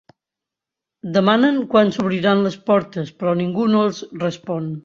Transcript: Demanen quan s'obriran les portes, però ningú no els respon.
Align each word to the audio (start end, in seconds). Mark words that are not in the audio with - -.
Demanen 1.17 1.59
quan 1.75 1.93
s'obriran 1.97 2.43
les 2.47 2.59
portes, 2.71 3.15
però 3.21 3.37
ningú 3.43 3.71
no 3.75 3.87
els 3.91 4.05
respon. 4.27 4.73